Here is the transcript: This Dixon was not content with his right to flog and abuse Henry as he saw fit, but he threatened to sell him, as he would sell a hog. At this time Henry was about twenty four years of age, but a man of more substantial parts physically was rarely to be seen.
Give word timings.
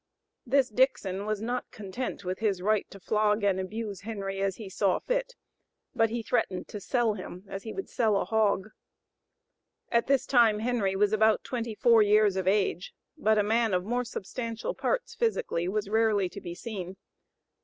This 0.47 0.69
Dixon 0.69 1.27
was 1.27 1.43
not 1.43 1.69
content 1.69 2.25
with 2.25 2.39
his 2.39 2.59
right 2.59 2.89
to 2.89 2.99
flog 2.99 3.43
and 3.43 3.59
abuse 3.59 4.01
Henry 4.01 4.41
as 4.41 4.55
he 4.55 4.67
saw 4.67 4.97
fit, 4.97 5.35
but 5.93 6.09
he 6.09 6.23
threatened 6.23 6.67
to 6.69 6.79
sell 6.79 7.13
him, 7.13 7.45
as 7.47 7.61
he 7.61 7.71
would 7.71 7.87
sell 7.87 8.17
a 8.17 8.25
hog. 8.25 8.71
At 9.91 10.07
this 10.07 10.25
time 10.25 10.57
Henry 10.57 10.95
was 10.95 11.13
about 11.13 11.43
twenty 11.43 11.75
four 11.75 12.01
years 12.01 12.35
of 12.35 12.47
age, 12.47 12.95
but 13.15 13.37
a 13.37 13.43
man 13.43 13.75
of 13.75 13.85
more 13.85 14.03
substantial 14.03 14.73
parts 14.73 15.13
physically 15.13 15.67
was 15.67 15.87
rarely 15.87 16.29
to 16.29 16.41
be 16.41 16.55
seen. 16.55 16.97